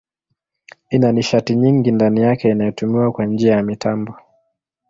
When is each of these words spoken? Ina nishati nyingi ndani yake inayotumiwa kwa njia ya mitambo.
Ina 0.89 1.09
nishati 1.11 1.55
nyingi 1.55 1.91
ndani 1.91 2.21
yake 2.21 2.49
inayotumiwa 2.49 3.11
kwa 3.11 3.25
njia 3.25 3.53
ya 3.55 3.63
mitambo. 3.63 4.13